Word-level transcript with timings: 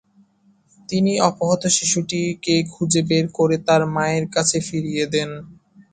তিনি 0.89 1.13
অপহৃত 1.21 1.63
শিশুটিকে 1.77 2.55
খুঁজে 2.71 3.01
বের 3.09 3.25
করে 3.37 3.55
তার 3.67 3.81
মায়ের 3.95 4.25
কাছে 4.35 4.57
ফিরিয়ে 4.67 5.05
দেন। 5.13 5.29